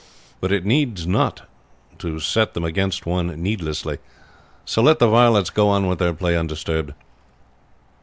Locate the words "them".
2.55-2.63